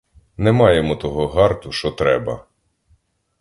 [0.37, 2.45] Не маємо того гарту, шо треба.